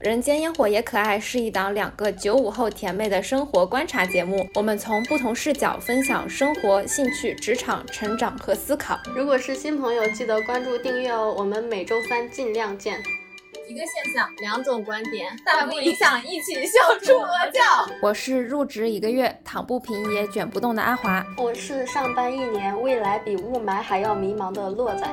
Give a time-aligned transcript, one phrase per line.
[0.00, 8.98] 人间烟火也可爱是一档两个九五后甜妹的生活观察节目，我们从不同视角分享生活、兴趣、职场、成长和思考。
[9.14, 11.34] 如果是新朋友，记得关注订阅哦。
[11.36, 12.98] 我们每周三尽量见。
[13.68, 17.60] 一个现象，两种观点，大不影响一起笑出鹅叫。
[18.02, 25.06] 我是入职一个月躺不平也卷不动的阿华，我是上班一年未来比雾霾还要迷茫的洛仔。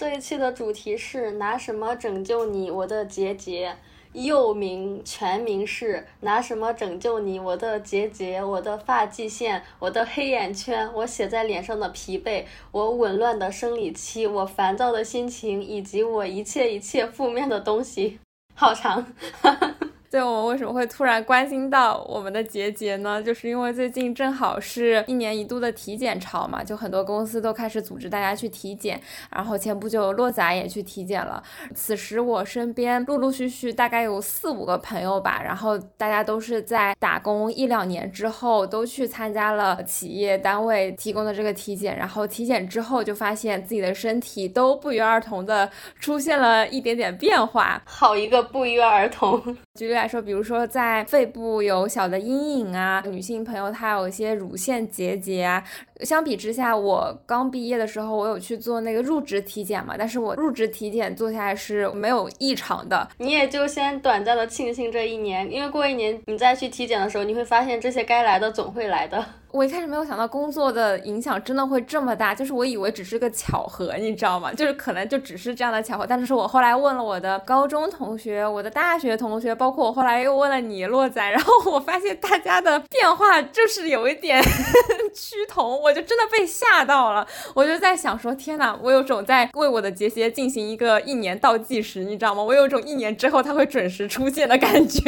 [0.00, 3.76] 这一期的主题是拿什么拯救你，我的结节？
[4.14, 8.42] 又名全名是拿什么拯救你，我的结节？
[8.42, 18.18] 我的发际线，我的黑眼圈，我写在脸上的疲惫，我紊乱的生理期，我烦躁的心情，以及我一切一切负面的东西。
[18.54, 19.04] 好长。
[19.42, 19.74] 哈哈
[20.10, 23.22] 对我们为什么会突然关心到我们的结节呢？
[23.22, 29.00] 就是因为最近正好是一年一度的体检潮嘛，就很多公司都开始组织大家去体检。
[29.30, 31.40] 然后前不久洛仔也去体检了。
[31.76, 41.96] 此时我身边陆陆续续大概有四五个朋友吧，然后大家都是在打工一两年之后都去参加了企业单位提供的这个体检。
[41.96, 47.80] 然后体检之后就发现自己的身体都不约而同的出现了一点点变化。
[47.84, 49.40] 好一个不约而同！
[49.78, 55.62] 举例来说，比如说在肺部有小的阴影啊，女性朋友她有一些乳腺结节啊。
[56.02, 63.08] 相比之下，我刚毕业的时候，我有去做那个入职体检嘛，但是我入职体检做下来是没有异常的。
[63.18, 69.24] 你也就先短暂的庆幸这一年，因为过一年你再去体检的时候，你会发现这些该来的总会来的。
[69.52, 74.52] 我一开始没有想到工作的影响真的会这么大，就是我以为只是个巧合，你知道吗？
[74.52, 76.06] 就是可能就只是这样的巧合。
[76.06, 84.40] 但是我后来问了我的高中同学、我的大学同学，包括我后来又问了你洛仔，然后我发现大家的变化就是有一点
[85.12, 87.26] 趋同，我我就真的被吓到了。
[87.52, 92.40] 我就在想说，天哪，我有种在为我的结节进行一个一年倒计时，你知道吗？
[92.40, 95.00] 我有种一年之后它会准时出现的感觉。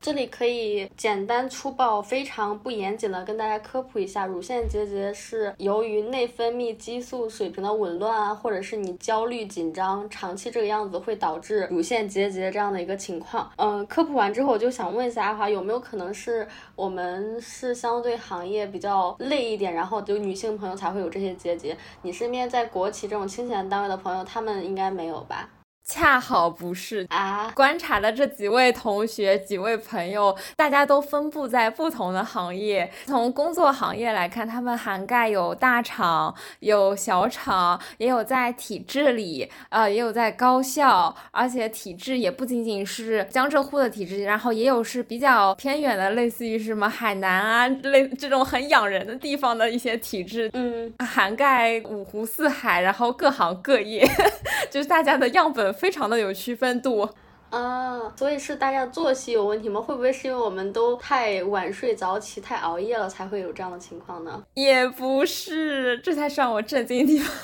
[0.00, 13.50] 这里可以简单粗暴、非常不严谨的跟大家科普一下，乳腺结节是由于内分泌激素水平的紊乱啊，或者是你焦虑紧张，长期这个样子会导致乳腺结节这样的一个情况。
[13.56, 21.76] 嗯，科普完之后，我就想问一下阿华，有没有可能是我们是相对行业比较累一点，然后就女性朋友才会有这些结节？
[22.02, 25.50] 你身边在国企这种清闲单位的朋友，他们应该没有吧？
[25.88, 27.50] 恰好不是啊！
[27.54, 32.88] 观察的这几位同学、几位朋友，大家都分布在不同的行业。
[33.06, 41.16] 从工作行业来看，他们涵盖有大厂、有小厂，也有在体制里，呃，也有在高校。
[41.30, 50.50] 而且体制也不仅仅是江浙沪的体制，然后也有是比较偏远的，类似于什么海南啊，类这种很养人的地方的一些体制。
[50.52, 54.06] 嗯，涵盖五湖四海，然后各行各业，
[54.70, 55.74] 就是大家的样本。
[55.78, 57.08] 非常的有区分度
[57.50, 59.80] 啊，所以是大家作息有问题吗？
[59.80, 64.42] 会不会是因为我们都太晚睡早起、太熬夜了，才会有这样的情况呢？
[64.52, 67.34] 也不是，这才是让我震惊的地方。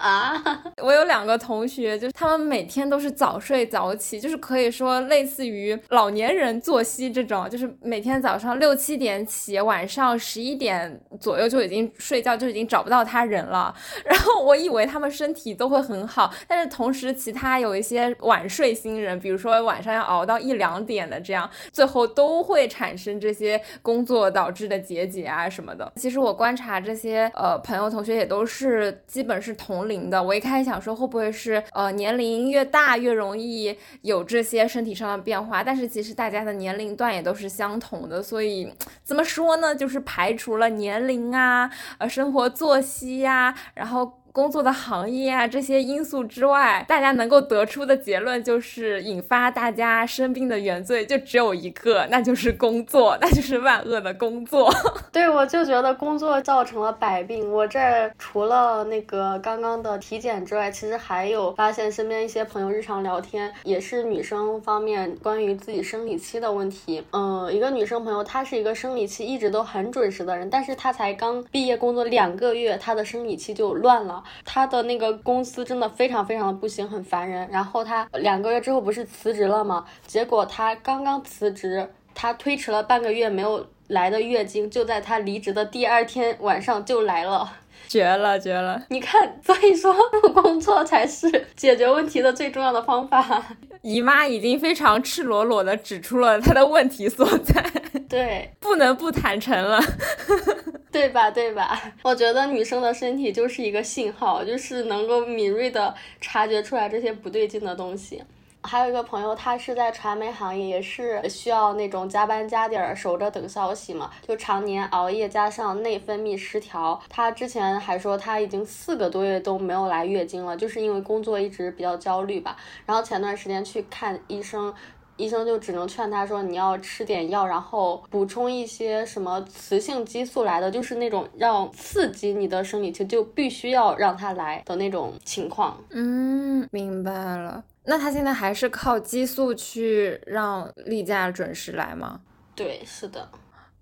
[0.00, 0.40] 啊，
[0.82, 13.74] 我有两个同学，就是他们每天都是早睡早起，就是可以说类似于老年人作息这种，就是每天早上六七点起，晚上十一点左右就已经睡觉，就已经找不到他人了。
[14.04, 25.92] 然后我以为他们身体都会很好，但是同时其他有一些晚睡新人，比如说晚上要熬到一两点的这样，最后都会产生这些工作导致的结节啊什么的。
[25.96, 29.87] 其实我观察这些呃朋友同学也都是基本是同。
[29.88, 38.72] 龄的，我一开始想说会不会是呃年龄越大越容易有这些身体上的变化，但是其实大家的年龄段也都是相同的，所以
[39.02, 39.74] 怎么说呢？
[39.74, 44.17] 就是排除了年龄啊，呃生活作息呀，然后。
[44.38, 54.72] 工作的行业啊，这些因素之外，大家能够得出的结论就是引发大家生病的原罪就只有一个，那就是工作，那就是万恶的工作。
[55.10, 57.52] 对，我就觉得工作造成了百病。
[57.52, 67.02] 我这除了那个刚刚的体检之外，其实还有发现身边一些朋友日常聊天也是女生方面关于自己生理期的问题。
[67.10, 74.22] 嗯，一个女生朋友，她是一个生理期一直都很准时的人，但是她才刚毕业工作两个月，她的生理期就乱了。
[74.44, 77.48] 他的那个公司真的非常非常的不行，很烦人。
[77.50, 79.84] 然后他两个月之后不是辞职了吗？
[80.06, 87.52] 结果他刚刚辞职，他推迟了半个月没有来的月经，就在他离职的第二天晚上就来了，
[87.88, 88.84] 绝了绝了！
[88.90, 89.92] 你看，所以说
[90.22, 93.42] 不工作才是解决问题的最重要的方法。
[93.82, 97.64] 姨妈已经非常赤裸裸的指出了她的问题所在，
[98.08, 99.80] 对， 不能不坦诚了。
[100.92, 101.30] 对吧？
[101.30, 101.80] 对吧？
[102.02, 108.22] 我觉得女生的身体就是一个信号，就是能够敏锐的察觉出来这些不对劲的东西。
[108.68, 117.00] 还有一个朋友，他是在传媒行业，也是需要那种加班加点守着等消息嘛，就常年熬夜，加上内分泌失调。
[117.08, 122.56] 他之前还说他已经四个多月都没有来月经了，就是因为工作一直比较焦虑吧。
[122.84, 124.74] 然后前段时间去看医生。
[125.16, 137.64] 医生就只能劝他说：“你要吃点药，然后补充一些什么雌性激素来的，就是那种让刺激你的生理期，就必须要让他来的那种情况。”嗯，明白了。
[137.90, 142.20] 那他现在还是靠激素去让例假准时来吗？
[142.54, 143.26] 对，是的。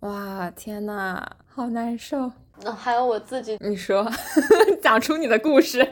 [0.01, 1.21] 哇，天呐，
[1.53, 2.31] 好难受。
[2.63, 4.09] 那还有我自己，你说，
[4.81, 5.87] 讲出你的故事。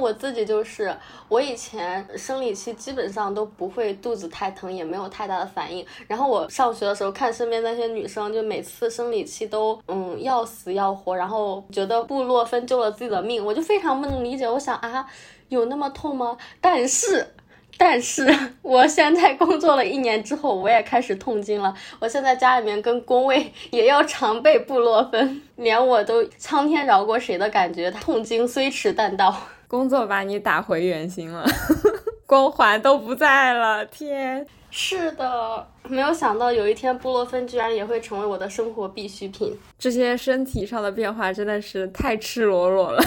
[0.00, 0.94] 我自己就是，
[1.28, 5.84] 我以前生理期基本上都不会肚子太疼，也没有太大的反应。
[6.06, 14.48] 然后我上学的时候看身边那些女生，就每次生理期都嗯要死要活，然后觉得布洛芬救了自己的命，我就非常不能理解。
[14.48, 15.06] 我想啊，
[15.48, 16.36] 有那么痛吗？
[16.60, 17.34] 但是。
[17.78, 18.26] 但是
[18.60, 21.74] 我现在工作了一年之后，我也开始痛经了。
[21.98, 27.90] 我现在家里面跟工位 也要常备布洛芬，连我都苍天饶过谁的感觉。
[27.92, 29.34] 痛经虽迟但到，
[29.70, 31.44] 工作把你打回原形了，
[32.26, 33.86] 光环都不在了。
[33.86, 39.56] 天，是的，没有想到有一天布洛芬居然也会成为我的生活必需品。
[39.78, 43.00] 这些身体上的变化真的是太赤裸裸了。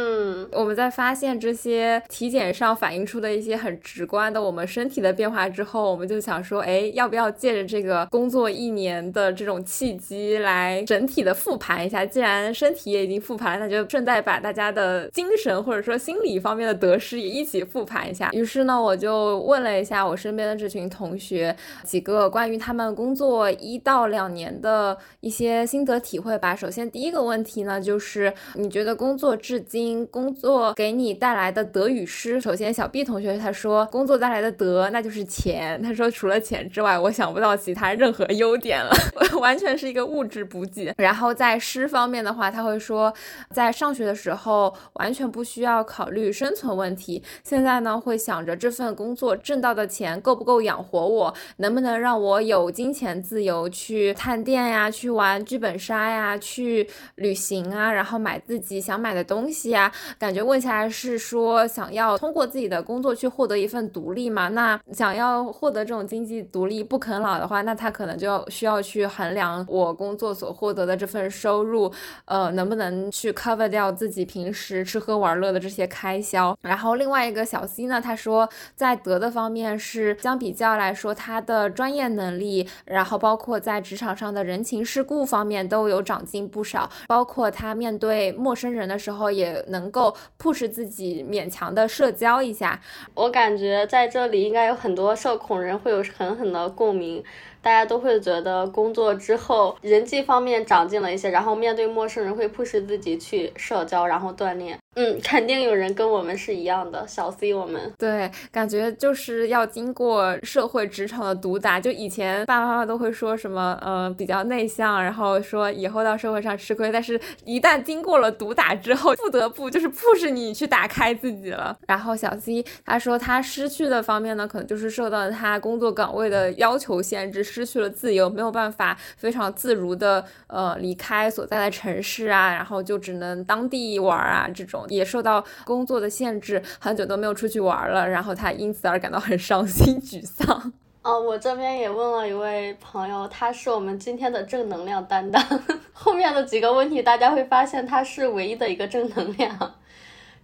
[0.00, 12.06] 嗯，我们在发现这些体检上反映出的一些很直观的我们身体的变化之后，我们就想说，哎，要不要借着这个工作一年的这种契机来整体的复盘一下？
[12.06, 18.30] 既然身体也已经复盘了，那就顺带把大家的精神或者说心理方面的得失也一起复盘一下。
[18.32, 21.54] 于是呢，我就问了一下我身边的这群同学
[21.84, 26.56] 几个关于他们工作一到两年的一些心得体会吧。
[26.56, 29.89] 首先第一个问题呢，就是你觉得工作至今。
[30.06, 38.90] 工作给你带来的得与失，首先小 B 同学他说工作带来的得那就是钱，他说除了钱之外，我想不到其他任何优点了，
[39.40, 40.92] 完全是一个物质补给。
[40.96, 43.12] 然后在失方面的话，他会说
[43.52, 59.69] 在上学的时候完全不需要考虑生存问题，现在呢会想着这份工作挣到的钱够不够养活我，能不能让我有金钱自由去探店呀，去玩剧本杀呀，去旅行啊，然后买自己想买的东西。
[59.70, 64.48] 呀，感觉问起来是说想要通过自己的工作去获得一份独立嘛？
[64.48, 71.90] 那想要获得这种经济独立不啃老的话，那他可能就需要去衡量我工作所获得的这份收入，
[72.24, 76.56] 呃，能不能去 cover 掉自己平时吃喝玩乐的这些开销。
[76.62, 89.59] 然后另外一个小 C 呢，他说在德的方面是相比较来说，他的专业能力，然后包括在职场上的人情世故方面都有长进不少，包括他面对陌生人的时候也。
[89.68, 92.80] 能够迫使自己勉强的社交一下，
[93.14, 97.22] 我感觉在这里应该有很多社恐人会有狠狠的共鸣。
[97.62, 104.78] 大家都会觉得工作之后人际方面长进了一些，然后面对陌生人会迫使自己去社交，然后锻炼。
[104.96, 111.78] 嗯，肯定有人跟我们是一样的，小 C 我们对，感觉就是要经过社会职场的毒打。
[111.78, 121.78] 就以前爸爸妈妈都会说什么，呃，比较内向，然后说以后到社会上吃亏，但是一旦经过了毒打之后，不得不就是迫使你去打开自己了。
[121.86, 127.44] 然后小 C 他说他失去的方面呢，可能就是受到他工作岗位的要求限制。
[127.50, 140.72] 失去了自由，没有办法非常自如的呃离开所在的城市啊，然后就只能当地玩啊，这种也受到工作的限制，很久都没有出去玩了，然后他因此而感到很伤心沮丧。
[141.02, 145.42] 哦，我这边也问了一位朋友，他是我们今天的正能量担当，
[145.92, 149.74] 后面的几个问题大家会发现他是唯一的一个正能量。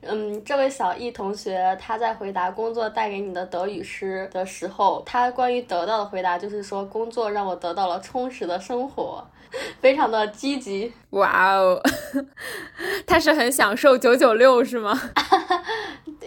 [0.08, 9.26] 嗯，这位小易同学，他在回答工作带给你的得与失的时候，他关于得到的回答就是说，工作让我得到了充实的生活，
[9.80, 10.92] 非常的积极。
[11.10, 11.80] 哇哦，
[13.06, 14.98] 他是很享受九九六是吗？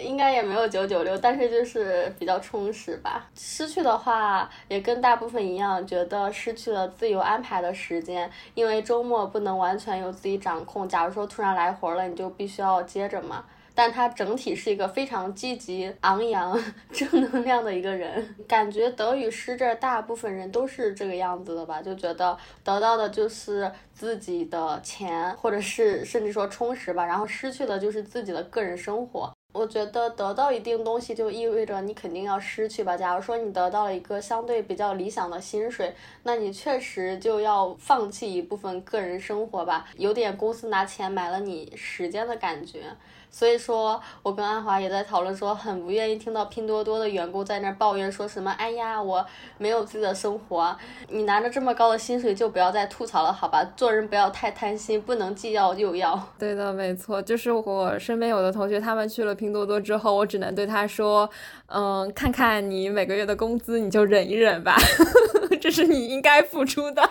[0.01, 3.27] 应该也没有九九六，但是就是比较充实吧。
[3.36, 10.88] 失去的话，也跟大部分一样，觉得失去了自由安排的时间，因为周末不能完全由自己掌控。
[10.88, 13.43] 假如说突然来活了，你就必须要接着嘛。
[13.79, 21.81] 但他整体是一个非常积极、昂扬、 正能量的一个人，感觉得与失这大部分人都是这个样子的吧？
[21.81, 29.31] 就觉得得到的就是自己的钱，或者是甚至说充实吧，然后失去的就是自己的个人生活。
[29.53, 32.98] 我觉得得到一定东西就意味着你肯定要失去吧。
[32.98, 42.83] 假如说你得到了一个相对比较理想的薪水，那你确实就要放弃一部分个人生活吧，有点公司拿钱买了你时间的感觉。
[43.31, 49.25] 所以说，我跟安华也在讨论说，很不愿意听到拼多多的员工在那抱怨说什么，哎呀，我
[49.57, 50.75] 没有自己的生活。
[51.09, 53.63] 你拿着这么高的薪水，就不要再吐槽了，好吧？
[53.75, 56.21] 做人不要太贪心，不能既要又要。
[56.38, 61.29] 对的，没错，就是我身边有的同学，他们去了拼多多之后，我只能对他说，
[61.67, 64.75] 嗯，看看你每个月的工资，你就忍一忍吧，
[65.62, 67.01] 这是你应该付出的。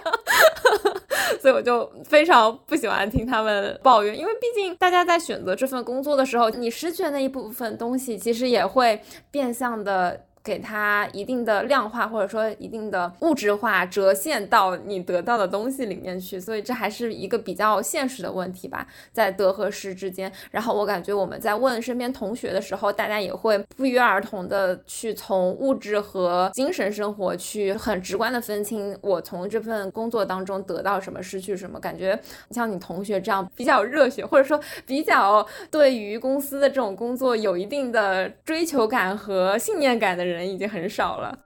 [1.41, 10.25] 所以我就非常不喜欢听他们抱怨，因为毕竟大家在选择这份工作的时候，你失去的那一部分东西，其实也会变相的。
[10.43, 20.31] 给它一定的量化，或者说一定的物质化折现到你得到的东西里面去，所以这还是一个比较现实的问题吧，在得和失之间。
[20.51, 31.79] 然后我感觉我们在问身边同学的时候，大家也会不约而同的去从物质和精神生活去很直观的分清我从这份工作当中得到什么，失去什么。
[31.79, 32.19] 感觉
[32.51, 40.49] 像你同学这样比较热血，或者说比较对于公司的这种工作有一定的追求感和信念感的人。
[40.49, 41.39] 已经很少了。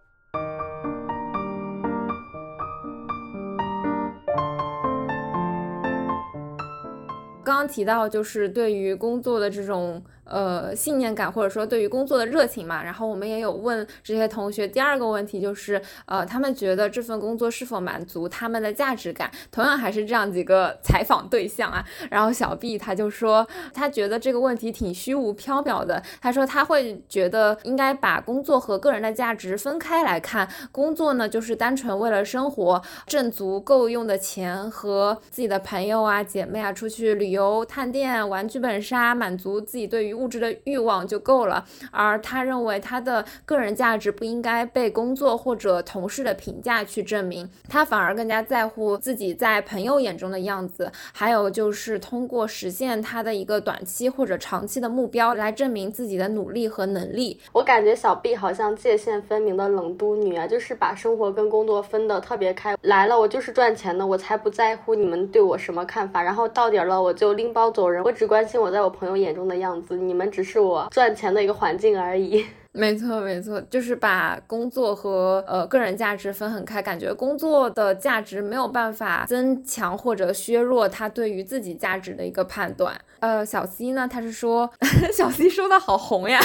[7.45, 10.03] 刚刚提到，就是对于工作的这种。
[10.33, 14.67] 呃，信念感或者说对于工作的热情嘛，然后我们也有问这些同学。
[14.67, 19.31] 第二个问题就是，呃，他们觉得这份工作是否满足他们的价值感？
[19.51, 21.85] 同样还是这样几个采访对象啊。
[22.11, 26.03] 然后小 B 他就说，他觉得这个问题挺虚无缥缈的。
[26.23, 30.49] 他说他会觉得应该把工作和个人的价值分开来看。
[30.71, 40.22] 工作呢，就是单纯为了生活，挣足够用的钱，和自己的朋友啊、姐妹啊出去旅游、探店、玩剧本杀，满足自己对于。
[40.23, 57.41] 物质的欲望就够了，而他认为他的个人价值不应该被工作或者同事的评价去证明，他反而更加在乎自己在朋友眼中的样子，还有就是通过实现他的一个短期或者长期的目标来证明自己的努力和能力。
[57.53, 62.77] 我感觉小 B 好像界限分明的冷都女啊，就是把生活跟工作分得特别开。
[62.83, 66.23] 来了，我就是赚钱的，我才不在乎你们对我什么看法。
[66.23, 69.97] 然后到点了，我就拎包走人，我只关心我在我朋友眼中的样子。
[70.09, 70.13] 你。
[70.13, 72.45] 们只是我赚钱的一个环境而已。
[72.73, 82.95] 没错，没错，就是把工作和呃个人价值分很开，感觉工作的价值没有办法增强或者削弱他对于自己价值的一个判断。
[83.21, 84.71] 呃，小 C 呢，他是说，
[85.13, 86.41] 小 C 说的好红呀。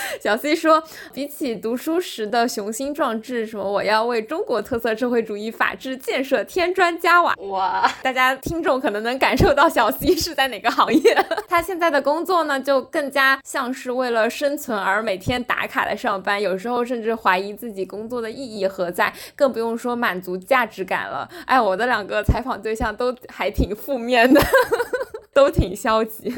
[0.20, 7.90] 小 C 说，比起读书时的雄心壮志，什么我要为中国特色社会主义法治建设添砖加瓦，哇！
[8.02, 11.16] 大家听众可能能感受到小 C 是在哪个行业。
[11.48, 21.28] 他现在的工作呢，就更加像是为了生存而每天打卡的上班，有时候甚至怀疑自己工作的意义何在，更不用说满足价值感了。
[21.46, 24.40] 哎，我的两个采访对象都还挺负面的，
[25.32, 26.34] 都挺消极。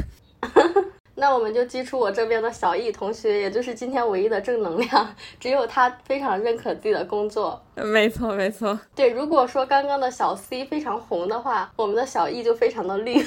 [1.23, 7.63] 那我们就激出我这边的小易同学，也就是今天唯一的正能量， 只有他非常认可自己的工作。
[7.77, 8.77] 没错，没错。
[8.93, 13.25] 对，如果说刚刚的小 C 非常红的话，我们的小易就非常的绿。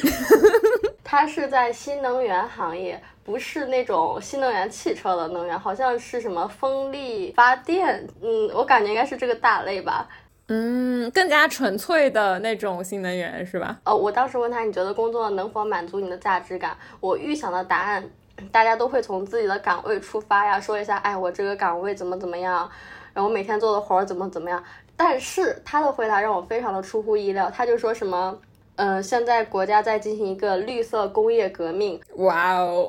[1.06, 8.06] 他是在新能源行业，不是那种新能源汽车的能源，好像是什么风力发电。
[8.22, 10.06] 嗯，我感觉应该是这个大类吧。
[10.48, 13.80] 嗯，更加纯粹的那种新能源是吧？
[13.84, 16.78] 哦，我当时问他，你觉得工作能否满足你的价值感？
[17.00, 18.08] 我预想的答案，
[18.52, 22.70] 大家都会从自己的岗位出发呀，说一下，哎，我这个岗位怎么怎么样，
[23.12, 24.64] 然后每天做的活儿怎么怎么样。
[24.96, 28.38] 但是他的回答让我非常的出乎意料，他就说什么，
[28.75, 32.00] 嗯，现在国家在进行一个绿色工业革命。
[32.18, 32.88] 哇哦，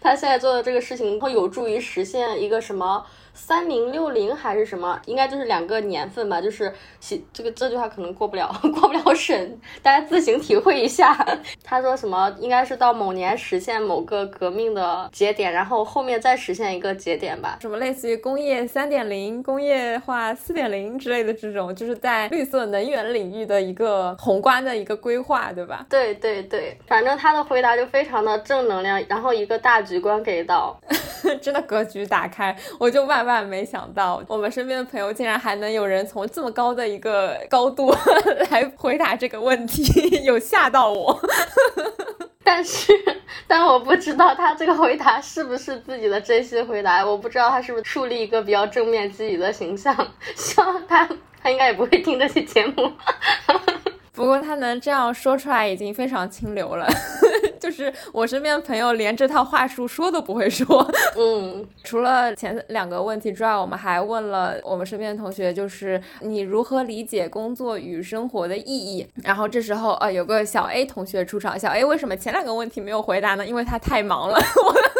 [0.00, 3.06] 他现在做的这个事情会有助于实现一个什么？
[3.36, 4.98] 三零六零还是什么？
[5.04, 6.40] 应该就是两个年份吧。
[6.40, 8.50] 就是写这个这句话可能过不了，
[8.80, 11.14] 过不了审，大家自行体会一下。
[11.62, 12.34] 他说什么？
[12.40, 17.58] 应该是到某年实现某个革命的节点，然后后面再实现一个节点吧。
[17.60, 25.84] 什么类似于工业三点零、工业化四点零之类的这种，就是在绿色能源领域的一个宏观的一个规划，对吧？
[25.90, 30.74] 对对对，反正他的回答就非常的正能量，然后一个大局观给到，
[31.42, 33.25] 真的格局打开，我就万。
[33.26, 37.94] 万没想到，我们身边的朋友竟然还能有人从这么高的一个高度
[38.50, 39.82] 来回答这个问题，
[40.24, 41.20] 有吓到我。
[42.42, 42.92] 但是，
[43.48, 49.92] 但我不知道他这个回答是不是自己的真心回答，我不知道他是不是树立一个比较正面积极的形象。
[50.36, 51.06] 希望他，
[51.42, 52.92] 他应该也不会听这期节目。
[54.12, 56.88] 不过他能这样说出来已经非常清流了。
[57.66, 60.88] 就是我身边朋友连这套话术说都不会说。
[61.18, 69.04] 嗯， 除了前两个问题之外，我们还问了我们身边的同学，就是你如何理解工作与生活的意义？
[69.24, 73.44] 然后这时候呃，有个小 A 同学出场，小 A 为什么前两个问题没有回答呢？
[73.44, 74.36] 因为他太忙了。
[74.36, 74.72] 我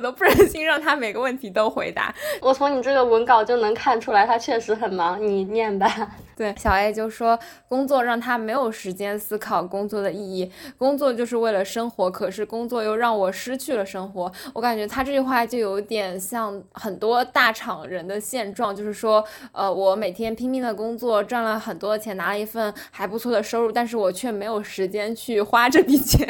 [0.00, 2.14] 都不忍心让他每个问题都回答。
[2.40, 5.20] 我从你这个文稿就能看出来，他确实很忙。
[5.20, 5.88] 你念吧。
[6.36, 14.30] 对，小 A 就说工作让他没有时间思考工作的意义，工作就是为了生活，可是工作又让我失去了生活。
[14.52, 26.28] 我感觉他这句话就有点像很多大厂人的现状，就是说，呃，我每天拼命的工作，赚了很多钱，拿了一份还不错的收入，但是我却没有时间去花这笔钱，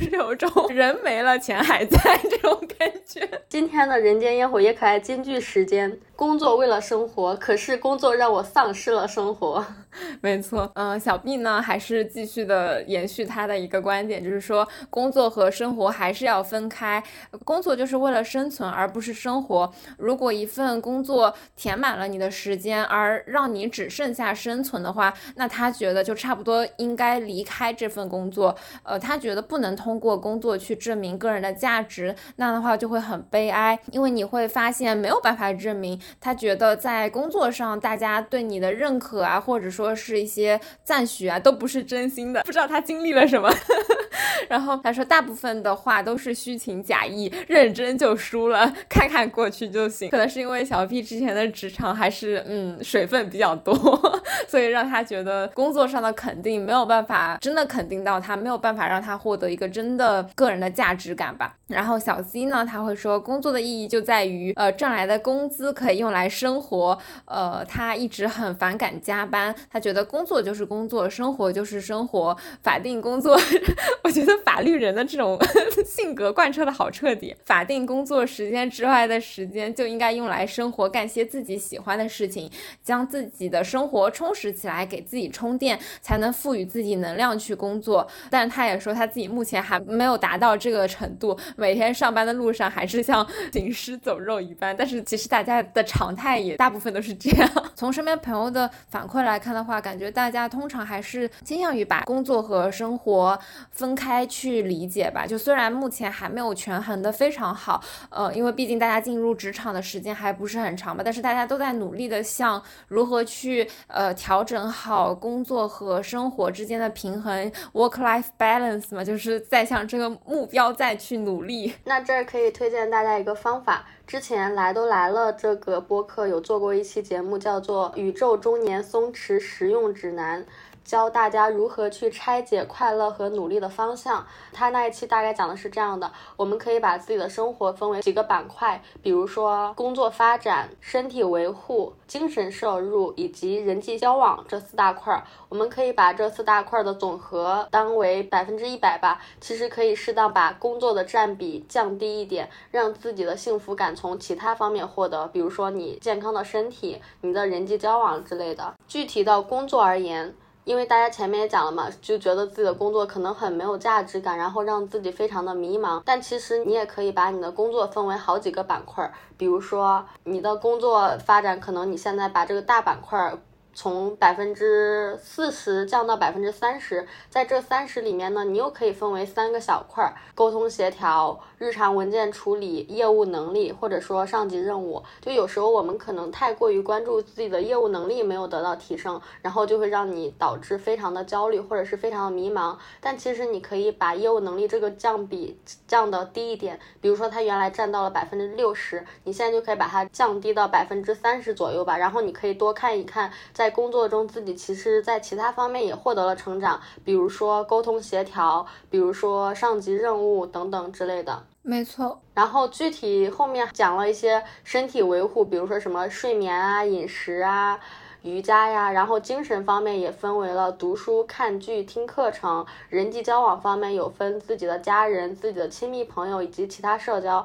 [0.00, 3.28] 是有种人没了钱还在这种感觉。
[3.48, 5.98] 今天的人间烟火也可爱金句时间。
[6.20, 9.64] 工作为了生活，可是工作让我丧失了生活。
[10.20, 17.02] 没错，嗯，小 B 呢还是继续的延续他的一个观点，就是说工作和生活还是要分开，
[17.42, 19.72] 工作就是为了生存，而不是生活。
[19.96, 28.54] 如果一份工作填满了你的时间，而让你只剩下生存的话，那他觉得就差不多应该离开这份工作。
[28.82, 35.98] 呃，他觉得不能通过工作去证明个人的价值，那样的话就会很悲哀，因为你会发现没有办法证明。
[36.18, 42.42] 他觉得在工作上，大家对你的认可啊，或者说是一些赞许啊，都不是真心的。
[42.42, 43.48] 不知道他经历了什么。
[44.48, 50.10] 然后他说，大部分的话都是虚情假意，认真就输了，看看过去就行。
[50.10, 61.54] 可能是因为小 B 之前的职场还是嗯水分比较多，所以让他觉得工作上的肯定没有办法真的肯定到他，没有办法让他获得一个真的个人的价值感吧。
[61.68, 66.98] 然后小 C 呢，他会说，工作的意义就在于呃挣来的工资可以用来生活。
[67.26, 73.38] 呃，他一直很反感加班，他觉得工作就是工作，生活就是生活，法定工作，
[74.02, 74.30] 我觉得。
[74.50, 75.38] 法律人的这种
[75.86, 77.36] 性格贯彻的好彻底。
[77.44, 82.50] 法定工作时间之外的时间就应该用来生活，干些自己喜欢的事情，
[82.82, 88.06] 将自己的生活充充实起来，给自己充电，才能赋予自己能量去工作。
[88.30, 94.76] 但他也说他自己目前还没有达到这个程度，每天上班的路上还是像 行尸走肉一般。
[94.76, 97.50] 但是其实大家的常态也大部分都是这样。
[97.74, 103.36] 从身边朋友的反馈来看的话，感觉大家通常还是倾向于把工作和生活
[103.72, 104.24] 分开。
[104.30, 121.72] 去理解吧，就虽然目前还没有权衡的非常好，呃，因为毕竟大家进入职场的时间还不是很长嘛，但是大家都在努力的向如何去呃调整好工作和生活之间的平衡，work-life balance 嘛，就是在向这个目标再去努力。
[121.84, 130.42] 那这儿可以推荐大家一个方法，之前来都来了这个播客有做过一期节目，叫做《宇宙中年松弛实用指南》。
[130.84, 134.26] 教大家如何去拆解快乐和努力的方向。
[134.52, 145.24] 他那一期大概讲的是这样的：我们可以把自己的生活分为几个板块，比如说工作发展、身体维护、精神摄入以及人际交往这四大块儿。
[145.48, 149.20] 我们可以把这四大块的总和当为百分之一百吧。
[149.40, 158.74] 其实可以适当把工作的占比降低一点，让自己的幸福感从其他方面获得，比如说你健康的身体、你的人际交往之类的。
[158.88, 160.34] 具体到工作而言。
[160.64, 166.02] 因为大家前面也讲了嘛，就觉得自己的工作可能很没有价值感，然后让自己非常的迷茫。
[166.04, 173.36] 但其实你也可以把你的工作分为好几个板块，比如说你的工作发展，可能你现在把这个大板块。
[173.72, 185.02] 从百分之四十降到百分之三十，在这三十里面呢，你又可以分为三个小块儿：沟通协调、日常文件处理、业务能力，或者说上级任务。
[185.20, 192.74] 就有时候我们可能太过于关注自己的业务能力没有得到提升，然后就会让你导致非常的焦虑或者是非常的迷茫。
[192.98, 201.98] 但其实你可以把业务能力这个降比降的低一点，比如说它原来占到了百分之六十，你现在就可以把它降低到百分之三十左右吧。
[201.98, 203.30] 然后你可以多看一看。
[203.52, 211.44] 在工作中，自己其实，在其他方面也获得了成长，比如说沟通协调，比如说上级任务等等之类的。
[211.62, 212.20] 没错。
[212.34, 217.78] 然后具体后面讲了一些身体维护，比如说什么睡眠啊、饮食啊、
[218.22, 218.90] 瑜伽呀。
[218.90, 222.66] 然后精神方面也分为了读书、看剧、听课程。
[222.88, 227.44] 人际交往方面有分自己的家人、自己的亲密朋友以及其他社交。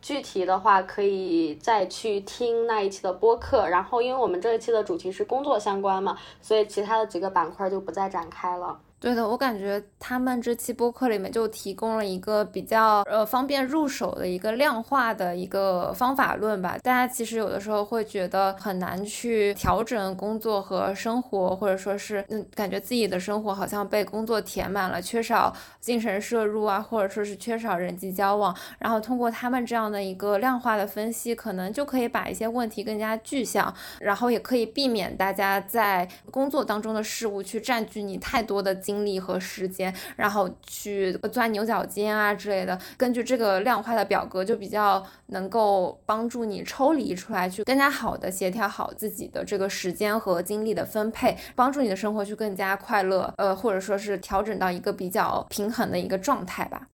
[0.00, 8.78] 具体的话可以再去听那一期的播客，然后因为我们这一期的主题是工作相关嘛，所以其他的几个板块就不再展开了。
[9.06, 16.76] 对的，我感觉他们这期播客里面就提供了一个比较呃方便入手的一个量化的一个方法论吧。
[16.82, 28.52] 大家其实有的时候会觉得很难去调整工作和生活，或者说是嗯，感觉自己的生活好像被工作填满了，缺少精神摄入啊，或者说是缺少人际交往。
[28.80, 38.74] 然后通过他们这样的一个量化的分析，可能就可以把一些问题更加具象，然后也可以避免大家在工作当中的事物去占据你太多的。
[38.74, 42.78] 精精力和时间，然后去钻牛角尖啊之类的。
[42.96, 56.86] 根据这个量化的表格，就比较能够帮助你抽离出来，去更加好的协调好自己的这个时间和精力的分配，帮助你的生活去更加快乐，呃，或者说是调整到一个比较平衡的一个状态吧。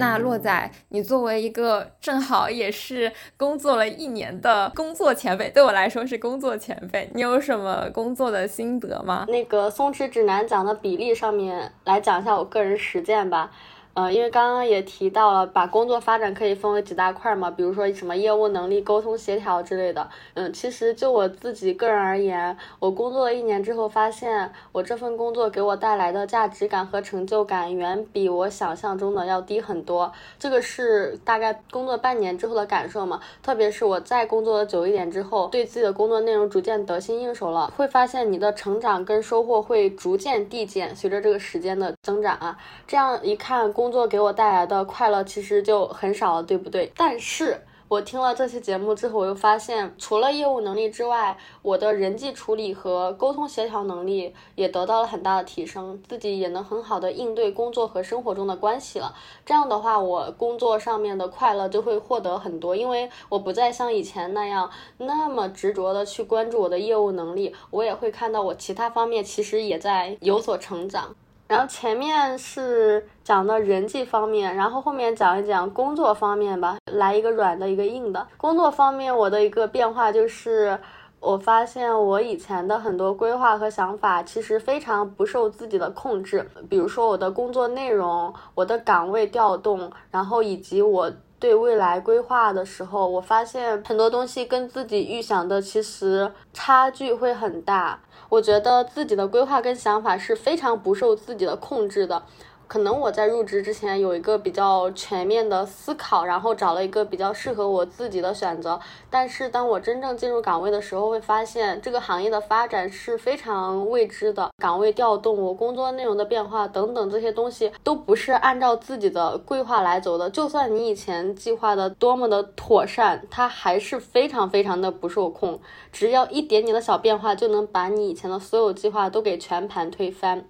[0.00, 9.26] 那洛仔，你作为一个正好也是工作了一年的工作前辈，对我来说是工作前辈，你有什么工作的心得吗？
[9.28, 13.52] 那个松弛指南讲的比例上面来讲一下我个人实践吧。
[13.92, 20.08] 呃，因为刚刚也提到了，把工作发展可以分为几大块嘛，比如说什么业务能力、沟通协调之类的。
[20.34, 30.12] 嗯，其实就我自己个人而言，我工作了一年之后，发现我这份工作给我带来的价值感和成就感，远比我想象中的要低很多。
[30.38, 33.20] 这个是大概工作半年之后的感受嘛。
[33.42, 42.56] 特别是我在工作的久一点之后，对自己的工作内容逐渐得心应手了，会发现你的成长跟收获会逐渐递减，随着这个时间的增长啊。
[42.86, 43.72] 这样一看。
[43.80, 46.92] 工作给我带来的快乐其实就很少了，对不对？
[46.94, 59.14] 但是我听了这期节目之后，我又发现，除了业务能力之外，我的人际处理和沟通协调能力也得到了很大的提升，自己也能很好的应对工作和生活中的关系了。
[59.46, 71.16] 这样的话，我工作上面的快乐就会获得很多，因为我不再像以前那样那么执着的去关注我的业务能力，我也会看到我其他方面其实也在有所成长。
[71.50, 78.24] 然后前面是讲的人际方面，然后后面讲一讲工作方面吧，来一个软的，一个硬的。
[78.36, 80.78] 工作方面，我的一个变化就是，
[81.18, 91.10] 我发现我以前的很多规划和想法其实非常不受自己的控制，比如说我的工作内容、我的岗位调动，然后以及我。
[91.40, 97.98] 对未来规划的时候，我发现很多东西跟自己预想的其实差距会很大。
[98.30, 102.22] 我觉得自己的规划跟想法是非常不受自己的控制的。
[102.70, 108.78] 可能我在入职之前有一个比较全面的思考，然后找了一个比较适合我自己的选择。
[109.10, 120.30] 但是当我真正进入岗位的时候，会发现这个行业的发展是非常未知的，岗位调动、我工作内容的变化等等这些东西都不是按照自己的规划来走的。
[120.30, 125.58] 就算你以前计划的多么的妥善，它还是非常非常的不受控。
[125.90, 130.46] 只要一点点的小变化，就能把你以前的所有计划都给全盘推翻。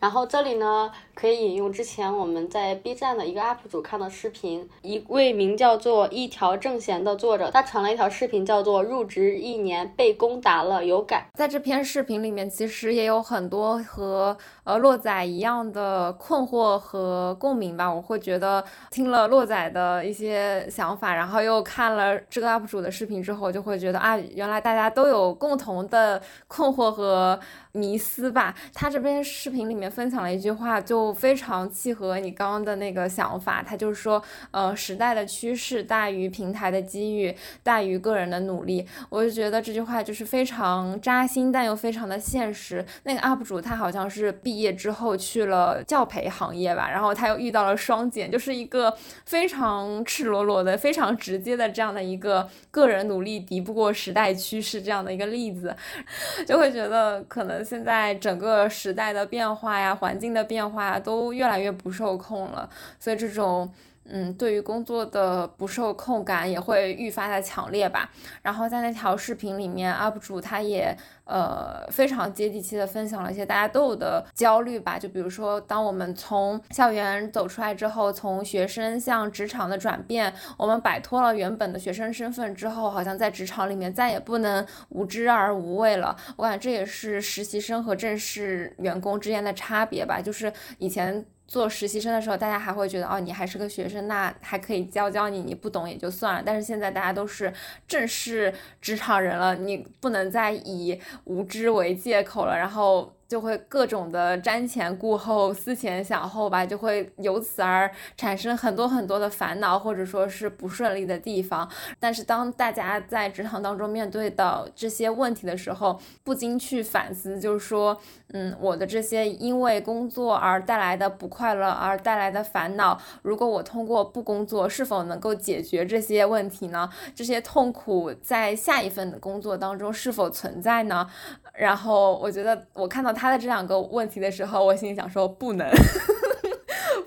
[0.00, 11.26] 然后这里呢，可以引用之前我们在 B 站的一个 UP 主看的视频，一位名叫做一条正弦的作者，他传了一条视频，叫做入职一年被攻打了有感。
[11.34, 17.92] 在这篇视频里面，其实也有很多和呃洛仔一样的困惑和共鸣吧。
[17.92, 27.38] 我会觉得听了洛仔的一些想法，然后又看了这个 UP 主的视频之后，就会觉得啊，原来大家都有共同的困惑和。
[27.72, 33.62] 迷思吧，他这边视频里面分享了一句话，就就非常契合你刚刚的那个想法。
[33.62, 38.86] 他就是说，呃，时代的趋势大于平台的机遇，大于个人的努力。
[39.08, 42.84] 我就觉得这句话就是非常扎心，但又非常的现实。
[43.04, 55.74] 那个 UP 主他好像是毕业之后去了教培行业吧，然后他又遇到了双减，就是一个非常赤裸裸的、非常直接的这样的一个个人努力敌不过时代趋势这样的一个例子，
[56.46, 57.64] 就会觉得可能。
[57.70, 63.70] 现在整个时代的变化呀，环境的变化都越来越不受控了，所以这种。
[64.12, 68.10] 嗯，对于工作的不受控感也会愈发的强烈吧。
[68.42, 74.98] 然后在那条视频里面，UP 主他也呃非常接地气的分享了一些大家都有的焦虑吧。
[74.98, 86.16] 就比如说，当我们从校园走出来之后，从学生向职场的转变，我们摆脱了原本的学生身份之后，好像在职场里面再也不能无知而无畏了。
[86.36, 90.20] 我感觉这也是实习生和正式员工之间的差别吧。
[90.20, 91.24] 就是以前。
[91.50, 96.40] 做实习生的时候，大家还会觉得哦，你还是个学生，那还可以教教你，你不懂也就算了。
[96.46, 97.52] 但是现在大家都是
[97.88, 111.70] 正式职场人了，你不能再以无知为借口了，然后就会各种的瞻前顾后、思前想后吧，就会由此而产生很多很多的烦恼，或者说是不顺利的地方。
[112.00, 117.96] 但是当大家在职场当中面对到这些问题的时候，不禁去反思，就是说，
[118.32, 126.90] 嗯，我的这些因为工作而带来的不快乐而带来的烦恼，如果我通过不工作，是否能够解决这些问题呢？
[127.14, 131.08] 这些痛苦在下一份的工作当中是否存在呢？
[131.54, 135.68] 然后我觉得我看到他的这两个问题的时候，我心里想说不能。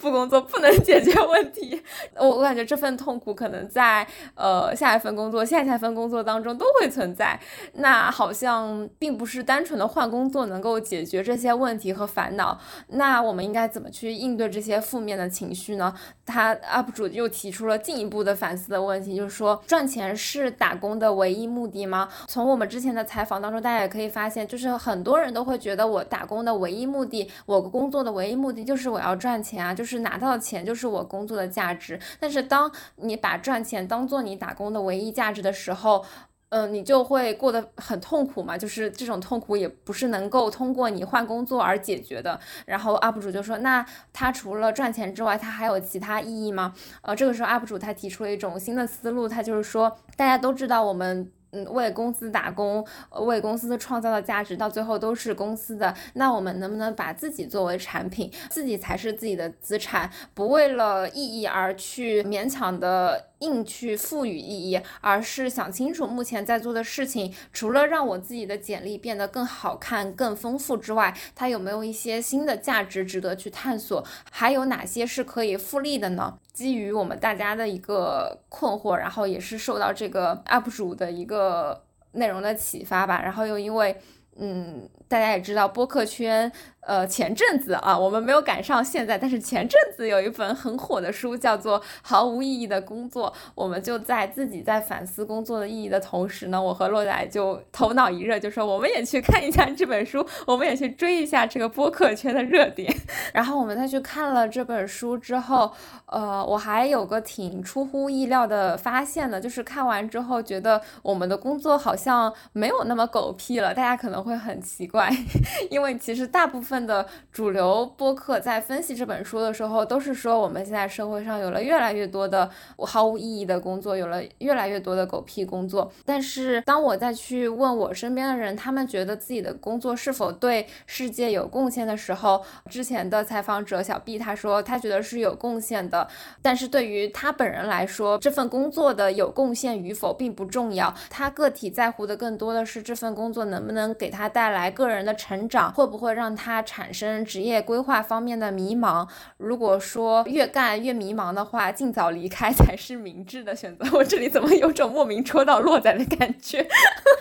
[0.04, 1.82] 不工作不能解决问题，
[2.20, 7.40] 我我感觉这份痛苦可能在呃下一份工作、下下份工作当中都会存在。
[7.76, 12.60] 那好像并不是单纯的换工作能够解决这些问题和烦恼。
[12.90, 15.94] 那我们应该怎么去应对这些负面的情绪呢？
[16.26, 22.10] 他 UP 主又提出了进一步的反思的问题，就是说赚钱是打工的唯一目的吗？
[22.28, 29.93] 从我们之前的采访当中，大家也可以发现，就是很多人都会觉得我打工的唯一目的，我工作的唯一目的就是我要赚钱啊，就是。
[29.94, 36.04] 是拿到钱就是我工作的价值，但是当你把赚钱当做你打工的唯一价值的时候，
[36.50, 38.58] 嗯，你就会过得很痛苦嘛。
[38.58, 42.40] 就是这种痛苦也不是能够通过你换工作而解决的。
[42.66, 46.74] 然后 UP 主就说，那他除了赚钱之外，他还有其他意义吗？
[47.04, 51.32] 呃，这个时候 UP 主他提出了一种新的思路，他就是说，大家都知道我们。
[51.54, 52.86] 嗯，为公司打工，
[53.22, 55.94] 为公司创造的价值，到最后都是公司的。
[56.16, 74.04] 那我们能不能把自己作为产品，自己才是自己的资产，不为了意义而去勉强的硬去赋予意义，而是想清楚目前在做的事情，除了让我自己的简历变得更好看、更丰富之外，它有没有一些新的价值值得去探索？
[74.32, 76.38] 还有哪些是可以复利的呢？
[76.54, 84.00] 基于我们大家的一个困惑，然后也是受到这个 UP 主的一个内容的启发吧，然后又因为，
[84.38, 86.52] 嗯，大家也知道播客圈。
[86.86, 93.32] 呃，前阵子啊，我们没有赶上现在，但是前阵子有一本很火的书，叫做《毫无意义的工作》。
[93.56, 102.94] 我们就在自己在反思工作的意义的同时呢，我和洛仔就头脑一热，就说我们也去看一下这本书，我们也去追一下这个播客圈的热点。
[103.34, 105.72] 然后我们再去看了这本书之后，
[106.08, 113.74] 呃，我还有个挺出乎意料的发现呢，就是看完之后觉得我们的工作好像没有那么狗屁了。
[113.74, 115.12] 大家可能会很奇怪，
[115.72, 116.84] 因为其实大部分。
[116.84, 125.90] 的主流播客在分析这本书的时候，都是说我们现在社会上有了越来越多的毫无意义的工作，有了越来越多的狗屁工作。
[126.04, 136.08] 但是当我再去问我身边的人，他们觉得自己的工作是否对世界有贡献的时候，之前的采访者小 B 他说他觉得是有贡献的，
[136.42, 146.54] 但是对于他本人来说，这份工作的有贡献与否并不重要，他个体在乎的更多的是这份工作能不能给他带来个人的成长，会不会让他。
[146.66, 149.08] 产生职业规划方面的迷茫。
[149.38, 153.86] 如果说越干越迷茫的话，尽早离开才是明智的选择。
[153.98, 156.66] 我这里怎么有种莫名戳到落仔的感觉？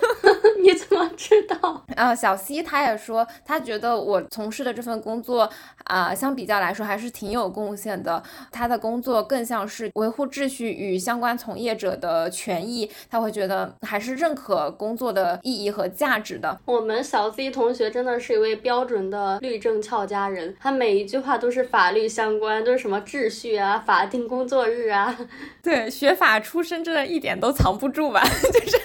[0.62, 1.84] 你怎么知道？
[1.96, 5.50] 啊，小 C 他也说，他觉得我从事的这份工作
[5.84, 8.22] 啊，相比较来说还是挺有贡献的。
[8.50, 16.60] 他的工作更像是维护秩序与相关从业者的权益，他会觉得还是认可工作的意义和价值的。
[16.64, 25.16] 我我们小 C 同学真的是一位标准的律政俏佳人，他每一句话都是法律相关，都是什么秩序啊、法定工作日啊。
[25.62, 28.20] 对，学法出身真的一点都藏不住吧？
[28.52, 28.78] 就是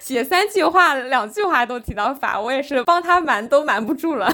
[0.00, 0.94] 写三句话。
[0.94, 4.28] 两句话都提到法，我也是帮他瞒都瞒不住了。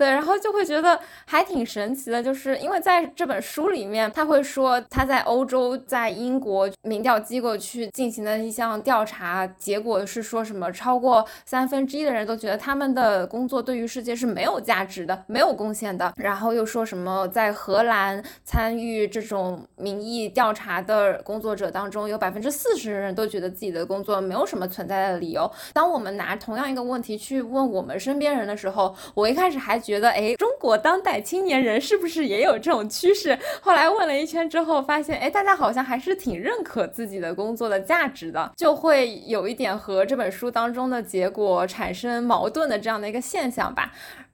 [0.00, 16.10] 对，然后就会觉得还挺神奇的，就是因为在这本书里面，他会说他在欧洲、在英国民调机构去进行的一项调查，结果是说什么超过三分之一的人都觉得他们的工作对于世界是没有价值的、没有贡献的。
[16.16, 25.50] 然后又说什么在荷兰参与这种民意调查的工作者当中，有百分之四十的人都觉得自己的工作没有什么存在的理由。
[25.74, 29.89] 当我们拿同样一个问题去问我们身边人的时候，我一开始还觉。
[29.90, 33.36] 觉得哎，中国当代青年人是不是也有这种趋势？
[33.60, 43.90] 后来问了一圈之后，发现哎，大家好像还是挺认可自己的工作的价值的，就会有一点和这本书当中的结果产生矛盾的这样的一个现象吧。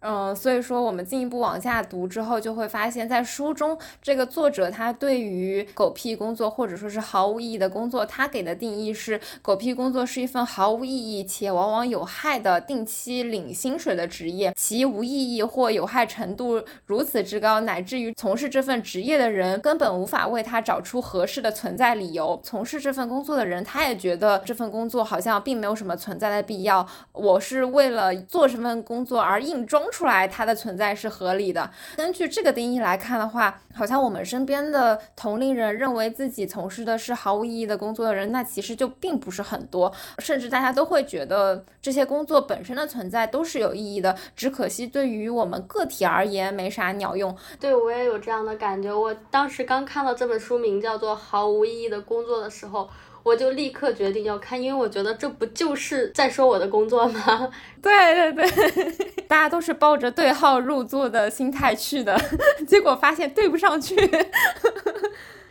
[0.08, 22.40] 嗯，所以说我们进一步往下读之后，就会发现，在书中这个作者他对于狗屁工作或者说是毫无意义的工作，他给的定义是：狗屁工作是一份毫无意义且往往有害的定期领薪水的职业，其无意义或有害程度如此之高，乃至于从事这份职业的人根本无法为他找出合适的存在理由。
[22.44, 26.86] 从事这份工作的人，他也觉得这份工作好像并没有什么存在的必要。
[27.10, 31.70] 我是为了做这份工作而硬装出来，它的存在是合理的。
[31.96, 47.34] 根据这个定义来看的话，好像我们身边的同龄人认为自己从事的是毫无意义的工作的人，那其实就并不是很多，甚至大家都会觉得这些工作本身的存在都是有意义的，只可惜对于我们个体而言没啥鸟用。
[47.58, 48.92] 对我也有这样的感觉。
[48.92, 52.86] 我当时刚看到这本书名叫做《毫无意义的工作》的时候。
[53.26, 57.50] 我就立刻决定要看，因为我觉得这不就是在说我的工作吗？
[57.82, 57.92] 对
[58.32, 58.92] 对对，
[59.26, 62.16] 大家都是抱着对号入座的心态去的，
[62.68, 63.96] 结果发现对不上去。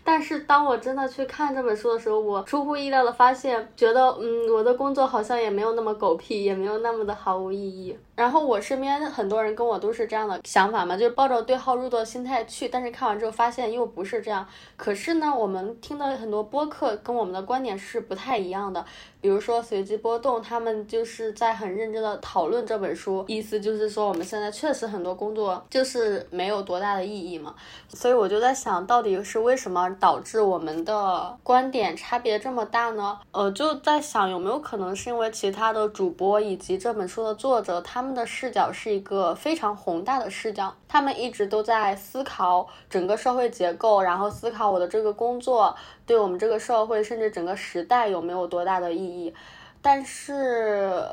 [0.05, 7.97] 但是当我真的去看这本书的时候，我出乎意料的发现，觉得嗯，我的工作好像也没有那么狗屁，也没有那么的毫无意义。
[8.15, 14.47] 然后我身边很多人跟我都是这样的想法嘛，就是抱着对号入座的心态去，但是看完之后发现又不是这样。
[14.78, 18.84] 可是呢，我们听的很多播客跟我们的观点是不太一样的。
[19.19, 27.56] 比如说随机波动，他们就是在很认真的讨论这本书，意思就是说我们现在确实很多工作就是没有多大的意义嘛。
[27.89, 33.17] 所以我就在想到底是为什么导致我们的观点差别这么大呢？
[33.32, 45.76] 呃，就在想有没有可能是因为其他的主播以及这本书的作者，他他们的视角是一个非常宏大的视角，他们一直都在思考整个社会结构，然后思考我的这个工作。
[46.06, 49.34] 对我们这个社会，甚至整个时代有没有多大的意义？
[49.88, 50.34] 但是，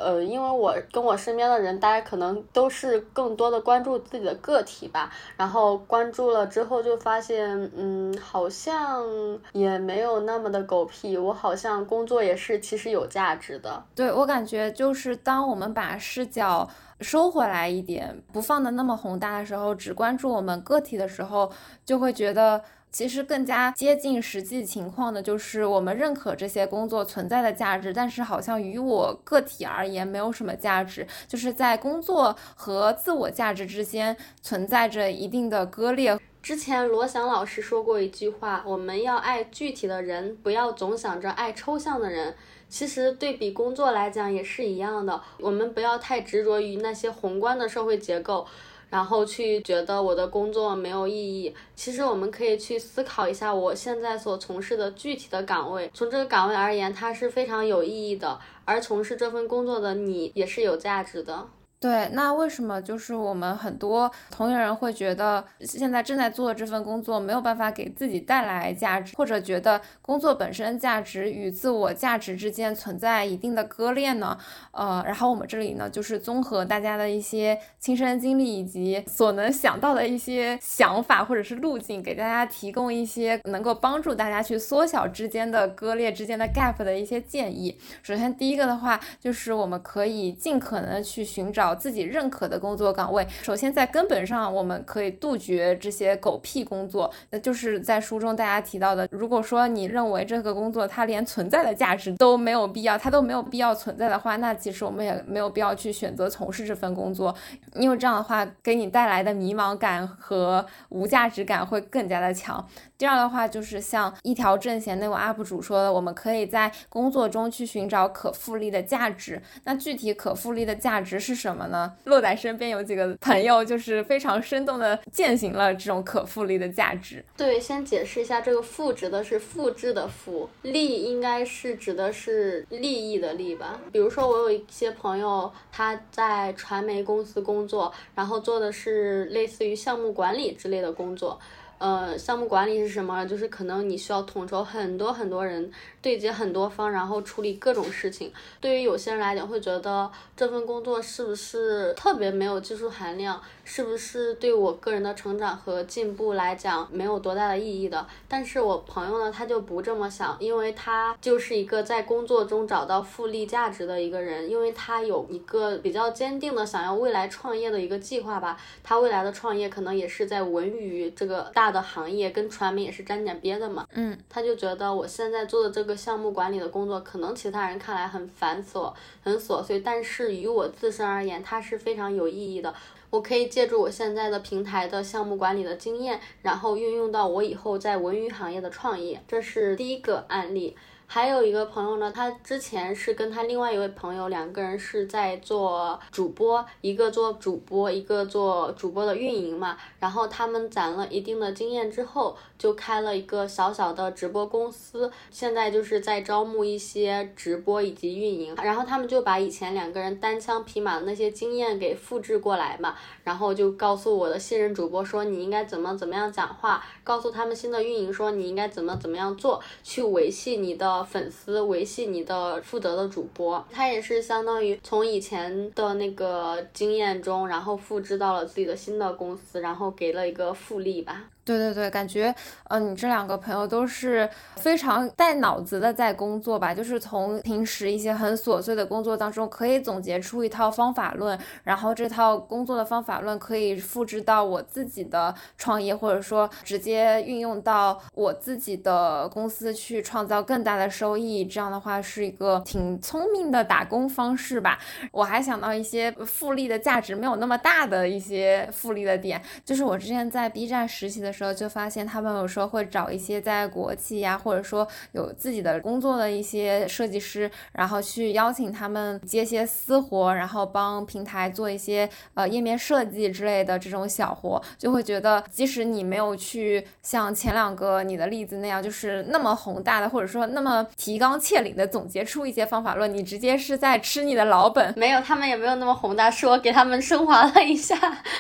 [0.01, 5.13] 呃，因为我跟我身边的人，大家可能都是更多的关注自己的个体吧。
[5.37, 9.05] 然后关注了之后，就发现，嗯，好像
[9.53, 11.19] 也没有那么的狗屁。
[11.19, 13.85] 我好像工作也是其实有价值的。
[13.95, 16.67] 对我感觉，就是当我们把视角
[17.01, 21.53] 收回来一点，不放的那么宏大的时候，只关注我们个体的时候，
[21.85, 22.63] 就会觉得。
[22.93, 36.19] 其实更加接近实际情况的，就是我们认可这些工作存在的价值，但是好像于我个体而言没有什么价值，就是在工作和自我价值之间存在着一定的割裂。
[36.43, 42.35] 之前罗翔老师说过一句话：我们要爱具体的人，不要总想着爱抽象的人。
[42.69, 48.47] 其实对比工作来讲也是一样的，我们不要太执着于那些宏观的社会结构。
[48.93, 61.49] 然后去觉得我的工作没有意义，其实我们可以去思考一下，我现在所从事的具体的岗位，从这个岗位而言，它是非常有意义的，而从事这份工作的你也是有价值的。
[61.83, 74.39] 对，那为什么就是我们很多同龄人会觉得现在正在做的这份工作没有办法给自己带来价值，或者觉得工作本身价值与自我价值之间存在一定的割裂呢？
[74.71, 87.77] 呃，然后我们这里呢，就是综合大家的一些亲身经历以及所能想到的一些想法或者是路径，给大家提供一些能够帮助大家去缩小之间的割裂之间的 gap 的一些建议。
[88.05, 91.72] 首先，第一个的话，就是我们可以尽可能去寻找。
[91.75, 97.11] 自己认可的工作岗位，首先在根本上我们可以杜绝这些狗屁工作。
[97.31, 107.35] 那就是在书中大家提到的，如果说你认为这个工作它连存在的价值都没有必要，它都没有必要存在的话，那其实我们也没有必要去选择从事这份工作，
[107.75, 112.67] 因为这样的话给你带来的迷茫感和无价值感会更加的强。
[113.03, 119.43] 第二的话就是像一条正弦那位 UP 主说的，我们可以在工作中去寻找可复利的价值。
[119.65, 121.93] 那具体可复利的价值是什么呢？
[122.05, 127.25] 落在身边有几个朋友就是非常生动的践行了这种可复利的价值。
[127.37, 133.81] 对，先解释一下，这个复指的是复制的复，利应该是指的是利益的利吧？
[133.91, 141.41] 比如说我有一些朋友他在传媒公司工作，然后做的是类似于项目管理之类的工作。
[141.83, 143.27] 呃，项目管理是什么？
[143.27, 145.69] 就是可能你需要统筹很多很多人，
[146.01, 148.33] 对接很多方，然后处理各种事情。
[148.61, 153.43] 对于有些人来讲，会觉得这份工作是不是特别没有技术含量？
[153.65, 158.07] 是不是对我个人的成长和进步来讲没有多大的意义的？
[158.29, 168.57] 但是我朋友呢，他就不这么想，因为他就是一个在工作中找到复利价值的一个人，因为他有一个比较坚定的想要未来创业的一个计划吧。
[168.85, 171.73] 他未来的创业可能也是在文娱这个大。
[171.73, 182.75] 的行业跟传媒也是沾点边的嘛，嗯，他就觉得我现在做的这个项目管理的工作，可能其他人看来很繁琐、很琐碎，但是于我自身而言，它是非常有意义的。
[183.13, 189.23] 我可以借助我现在的平台的项目管理的经验，然后运用到我以后在文娱行业的创业。
[189.29, 190.75] 这是第一个案例。
[191.15, 199.77] 还有一个朋友呢，他之前是跟他另外一位朋友两个人是在做主播，一个做主播，一个做主播的运营嘛。
[200.01, 208.55] 然后他们攒了一定的经验之后，就开了一个小小的直播公司，现在就是在招募一些直播以及运营。
[208.63, 221.02] 然后他们就把以前两个人单枪匹马的那些经验给复制过来嘛，然后就告诉我的新人主播说你应该怎么怎么样讲话，告诉他们新的运营说你应该怎么怎么样做，去维系你的。
[221.03, 231.25] 粉丝维系你的负责的主播，他也是相当于从以前的那个经验中，然后复制到了自己的新的公司，然后给了一个复利吧。
[231.45, 232.33] 对对对，感觉，
[232.69, 236.73] 呃，你这两个朋友都是非常带脑子的在工作吧？
[236.73, 251.45] 就是从平时一些很琐碎的工作当中，可以总结出一套方法论，然后这套工作的方法论可以复制到我自己的创业，或者说直接运用到我自己的公司去创造更大的收益。
[251.45, 254.79] 这样的话是一个挺聪明的打工方式吧？
[255.11, 261.32] 我还想到一些复利的价值没有那么大的一些复利的点，就是我之前在 B 站实习的。
[261.33, 284.93] 时候就发现他们有时候会找一些在国企呀，或者说有自己的工作的一些设计师，然后去邀请他们接些私活，然后帮平台做一些呃页面设计之类的这种小活，就会觉得即使你没有去像前两个你的例子那样，就是那么宏大的，或者说那么提纲挈领的总结出一些方法论，你直接是在吃你的老本。
[284.97, 287.97] 没有，他们也没有那么宏大，是我给他们升华了一下。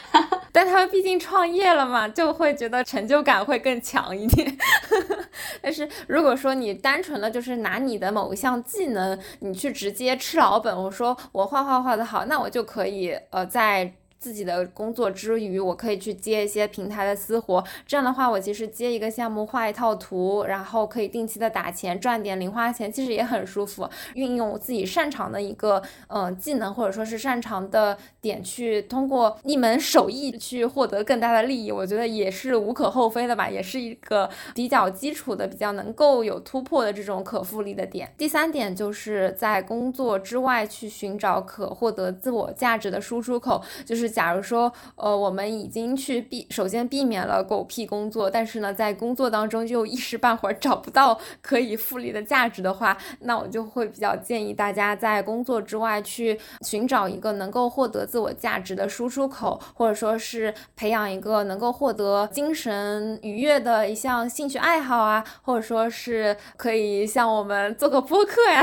[0.54, 4.56] 但他们毕竟创业了嘛，就会觉得成就感会更强一点。
[5.62, 13.92] 但是如果说你单纯的就是拿你的某一项技能，你去直接吃老本，我说我画画画的好，那我就可以呃在。
[14.22, 17.64] 自己的工作之余，我可以去接一些平台的私活。
[17.84, 23.90] 这样的话，我其实接一个项目，画一套图，然后可以定期的打钱，赚点零花钱，其实也很舒服。
[24.14, 38.08] 运用自己擅长的一个嗯技能，或者说是擅长的点，去通过一门手艺去获得更大的利益，我觉得也是无可厚非的吧，也是一个比较基础的、比较能够有突破的这种可复利的点。
[38.16, 44.11] 第三点就是在工作之外去寻找可获得自我价值的输出口，就是。
[44.12, 68.62] 假如说，呃，我们已经去避，首先避免了狗屁工作，但是呢，在工作当中就一时半会儿找不到可以复利的价值的话，那我就会比较建议大家在工作之外去寻找一个能够获得自我价值的输出口，或者说是培养一个能够获得精神愉悦的一项兴趣爱好啊，或者说是可以像我们做个播客呀，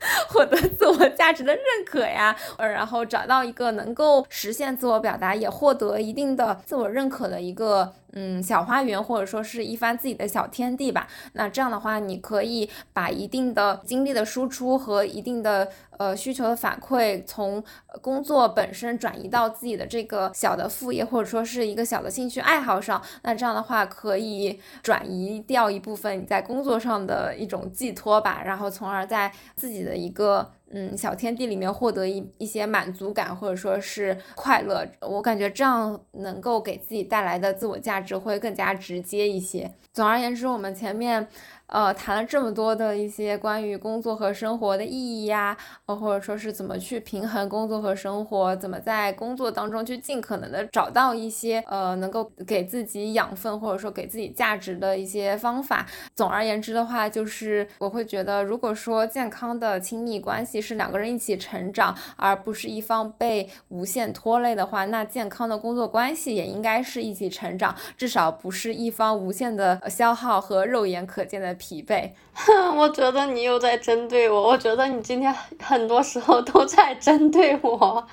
[0.28, 4.76] 获得自我价值的认可呀，呃，然后找到一个能够实现。
[4.76, 11.06] 自我表达也获得一定的自我认可的一个嗯小花园，或者说是一番自己的小天地吧。
[11.34, 17.62] 那这样的话，你可以把一定的精力的输出和一定的呃需求的反馈，从
[18.00, 23.00] 工作本身转移到自己的这个小的副业，或者说是一个小的兴趣爱好上。
[23.22, 30.50] 那这样的话，可以转移掉一部分你在工作上的一种寄托吧，然后从而在自己的一个。
[30.70, 39.70] 嗯，小天地里面获得一一些满足感，或者说是快乐，我感觉这样能够给自己带来的自我价值会更加直接一些。
[39.92, 41.28] 总而言之，我们前面。
[41.70, 45.56] 呃，谈了这么多的一些关于工作和生活的意义呀，
[45.86, 55.86] 呃，或者说是怎么去平衡工作和生活，怎么在工作当中去尽可能的找到一些呃能够给自己养分或者说给自己价值的一些方法。
[56.16, 71.56] 总而言之的话，就是我会觉得，如果说健康的亲密关系是两个人一起成长，而不是一方被无限拖累的话，那健康的工作关系也应该是一起成长，至少不是一方无限的消耗和肉眼可见的。
[71.60, 74.48] 疲惫，哼 我觉得你又在针对我。
[74.48, 75.32] 我觉得你今天
[75.62, 78.04] 很多时候都在针对我，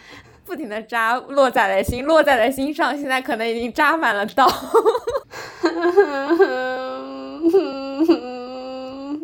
[0.46, 4.46] 不停的扎落在了心，落在了心上，现在可能已经扎满了刀。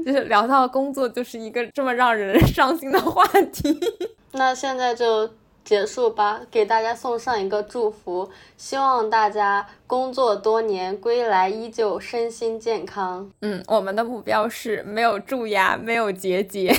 [0.05, 3.77] 就是聊到工作，就是一个这么让人伤心的话题。
[4.31, 5.29] 那现在就。
[5.63, 13.31] 结束吧，给大家送上一个祝福，希望大家工作多年归来依旧身心健康。
[13.41, 16.73] 嗯，我们的目标是没有蛀牙，没有结节。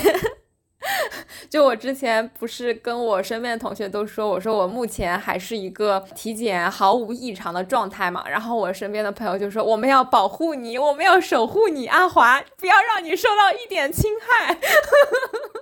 [1.48, 14.58] 就我之前不是跟我身边的同学都说，我说我目前还是一个体检毫无异常的状态嘛，然后我身边的朋友就说我们要保护你，我们要守护你，阿华，不要让你受到一点侵害。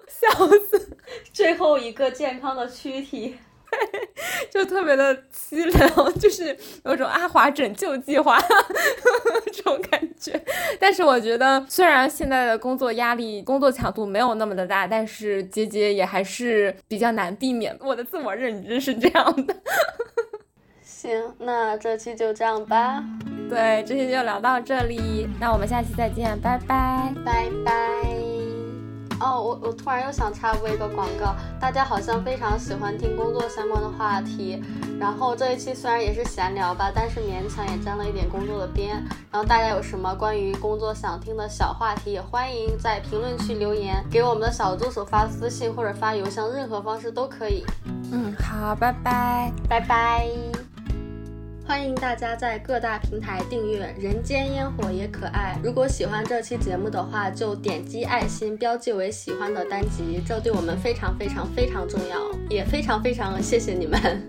[0.08, 0.28] 笑
[0.70, 0.96] 死！
[1.32, 3.36] 最后一个健康的躯体，
[4.50, 8.38] 就特别的凄凉， 就是有种阿华拯救计划
[9.52, 10.40] 这种感觉。
[10.78, 17.76] 但是我觉得，虽然现在的工作压力、工作强度没有那么的大，但是结节也还是比较难避免。
[17.80, 19.54] 我的自我认知是这样的。
[20.84, 23.02] 行，那这期就这样吧。
[23.50, 28.21] 对，这期就聊到这里，那我们下期再见，拜拜，拜拜。
[29.22, 34.60] 哦，我我突然又想插播一个广告，大家好像非常喜欢听工作相关的话题，
[34.98, 38.96] 然后这一期虽然也是闲聊吧，但是勉强也沾了一点工作的边。
[39.30, 47.64] 然后大家有什么关于工作想听的小话题，也欢迎在评论区留言，给我们的小助手发私信或者发邮箱，任何方式都可以。
[48.10, 50.26] 嗯，好，拜拜，拜拜。
[51.72, 55.56] 欢迎大家在各大平台订阅《人间烟火也可爱》。
[55.64, 63.98] 如果喜欢这期节目的话，就点击爱心标记为喜欢的单集，这对我们非常非常非常重要，也非常非常谢谢你们。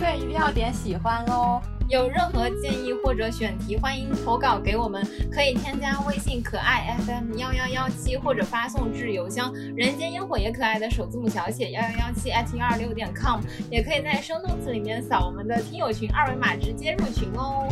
[0.00, 1.62] 对，一定要点喜欢哦。
[1.88, 17.68] 有任何建议或者选题，欢迎投稿给我们，可以添加微信可爱 FM 幺幺幺七，或者发送至邮箱人间烟火也可爱的首字母小写幺幺幺七 at 幺二六点 com，也可以在生动词里面扫我们的听友群二维码直接入群哦。